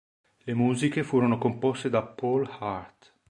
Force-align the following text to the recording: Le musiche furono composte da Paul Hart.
Le 0.45 0.55
musiche 0.55 1.03
furono 1.03 1.37
composte 1.37 1.87
da 1.87 2.01
Paul 2.01 2.49
Hart. 2.59 3.13